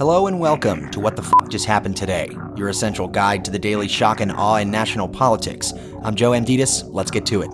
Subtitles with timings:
[0.00, 3.58] Hello and welcome to What the F Just Happened Today, your essential guide to the
[3.58, 5.74] daily shock and awe in national politics.
[6.02, 6.84] I'm Joe Amditis.
[6.90, 7.50] Let's get to it.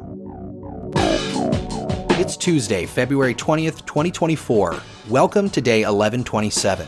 [2.20, 4.80] It's Tuesday, February 20th, 2024.
[5.08, 6.86] Welcome to day 1127.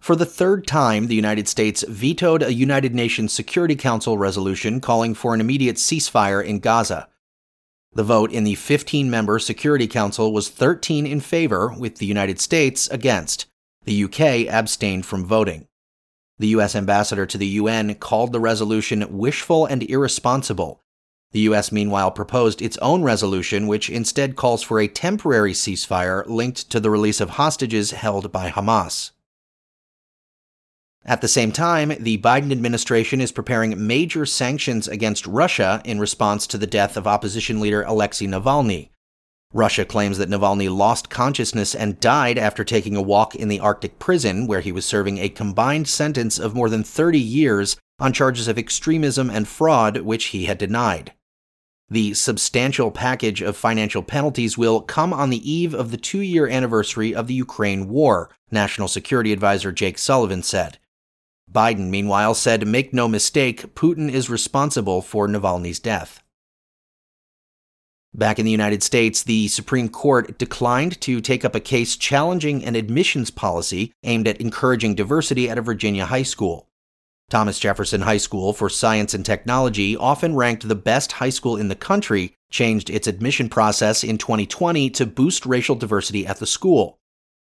[0.00, 5.14] For the third time, the United States vetoed a United Nations Security Council resolution calling
[5.14, 7.06] for an immediate ceasefire in Gaza.
[7.96, 12.38] The vote in the 15 member Security Council was 13 in favor, with the United
[12.38, 13.46] States against.
[13.84, 15.66] The UK abstained from voting.
[16.38, 16.76] The U.S.
[16.76, 20.82] ambassador to the UN called the resolution wishful and irresponsible.
[21.32, 26.68] The U.S., meanwhile, proposed its own resolution, which instead calls for a temporary ceasefire linked
[26.72, 29.12] to the release of hostages held by Hamas.
[31.08, 36.48] At the same time, the Biden administration is preparing major sanctions against Russia in response
[36.48, 38.90] to the death of opposition leader Alexei Navalny.
[39.54, 44.00] Russia claims that Navalny lost consciousness and died after taking a walk in the Arctic
[44.00, 48.48] prison, where he was serving a combined sentence of more than 30 years on charges
[48.48, 51.12] of extremism and fraud, which he had denied.
[51.88, 56.48] The substantial package of financial penalties will come on the eve of the two year
[56.48, 60.78] anniversary of the Ukraine war, National Security Advisor Jake Sullivan said.
[61.56, 66.22] Biden, meanwhile, said, Make no mistake, Putin is responsible for Navalny's death.
[68.12, 72.62] Back in the United States, the Supreme Court declined to take up a case challenging
[72.62, 76.68] an admissions policy aimed at encouraging diversity at a Virginia high school.
[77.30, 81.68] Thomas Jefferson High School for Science and Technology, often ranked the best high school in
[81.68, 86.98] the country, changed its admission process in 2020 to boost racial diversity at the school.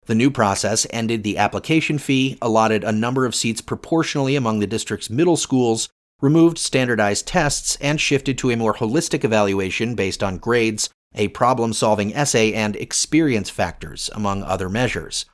[0.10, 4.66] The new process ended the application fee, allotted a number of seats proportionally among the
[4.66, 5.88] district's middle schools,
[6.20, 11.74] removed standardized tests, and shifted to a more holistic evaluation based on grades, a problem
[11.74, 15.26] solving essay, and experience factors, among other measures.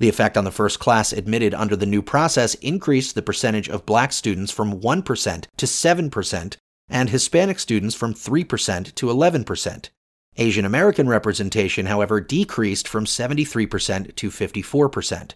[0.00, 3.86] The effect on the first class admitted under the new process increased the percentage of
[3.86, 6.56] black students from 1% to 7%,
[6.88, 9.90] and Hispanic students from 3% to 11%.
[10.38, 15.32] Asian American representation, however, decreased from 73% to 54%.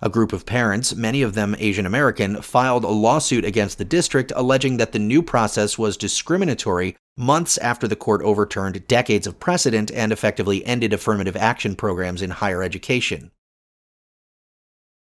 [0.00, 4.32] A group of parents, many of them Asian American, filed a lawsuit against the district
[4.34, 9.92] alleging that the new process was discriminatory months after the court overturned decades of precedent
[9.92, 13.30] and effectively ended affirmative action programs in higher education.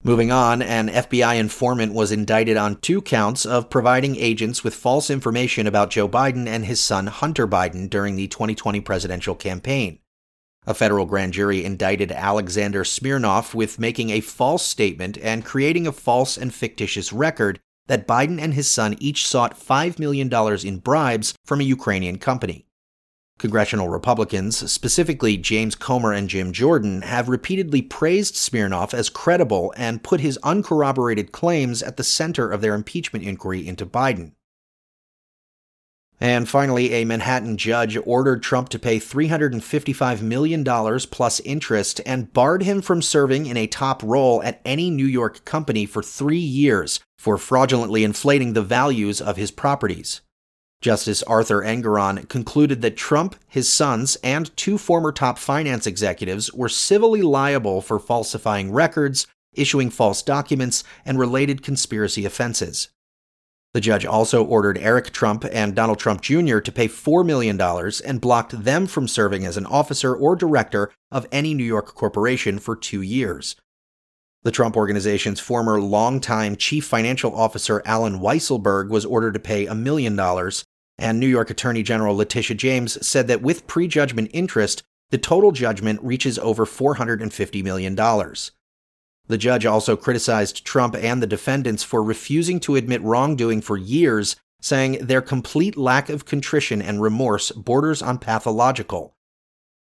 [0.06, 5.08] Moving on, an FBI informant was indicted on two counts of providing agents with false
[5.08, 10.00] information about Joe Biden and his son Hunter Biden during the 2020 presidential campaign.
[10.66, 15.92] A federal grand jury indicted Alexander Smirnov with making a false statement and creating a
[15.92, 20.30] false and fictitious record that Biden and his son each sought $5 million
[20.66, 22.66] in bribes from a Ukrainian company.
[23.38, 30.02] Congressional Republicans, specifically James Comer and Jim Jordan, have repeatedly praised Smirnov as credible and
[30.02, 34.32] put his uncorroborated claims at the center of their impeachment inquiry into Biden.
[36.20, 42.62] And finally, a Manhattan judge ordered Trump to pay $355 million plus interest and barred
[42.62, 47.00] him from serving in a top role at any New York company for three years
[47.18, 50.20] for fraudulently inflating the values of his properties.
[50.84, 56.68] Justice Arthur Engoron concluded that Trump, his sons, and two former top finance executives were
[56.68, 62.90] civilly liable for falsifying records, issuing false documents, and related conspiracy offenses.
[63.72, 66.58] The judge also ordered Eric Trump and Donald Trump Jr.
[66.58, 67.58] to pay $4 million
[68.04, 72.58] and blocked them from serving as an officer or director of any New York corporation
[72.58, 73.56] for two years.
[74.42, 79.74] The Trump Organization's former longtime chief financial officer Allen Weisselberg was ordered to pay a
[79.74, 80.66] million dollars,
[80.98, 86.02] and New York Attorney General Letitia James said that with prejudgment interest, the total judgment
[86.02, 87.94] reaches over $450 million.
[89.26, 94.36] The judge also criticized Trump and the defendants for refusing to admit wrongdoing for years,
[94.60, 99.14] saying their complete lack of contrition and remorse borders on pathological.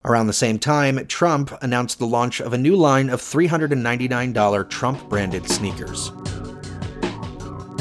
[0.04, 5.10] Around the same time, Trump announced the launch of a new line of $399 Trump
[5.10, 6.12] branded sneakers.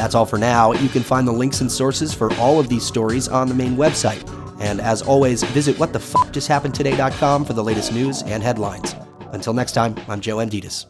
[0.01, 0.73] That's all for now.
[0.73, 3.77] You can find the links and sources for all of these stories on the main
[3.77, 4.27] website.
[4.59, 8.95] And as always, visit whatthefuckjusthappenedtoday.com for the latest news and headlines.
[9.33, 10.87] Until next time, I'm Joe Amditis.